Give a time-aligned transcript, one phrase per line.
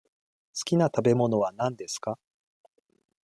[0.51, 2.17] すきな食べ物は何ですか。